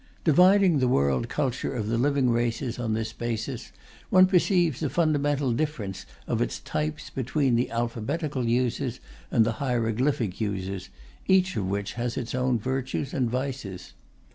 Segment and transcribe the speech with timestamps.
[0.23, 3.71] Dividing the world culture of the living races on this basis,
[4.09, 10.41] one perceives a fundamental difference of its types between the alphabetical users and the hieroglyphic
[10.41, 10.89] users,
[11.27, 13.93] each of which has its own virtues and vices.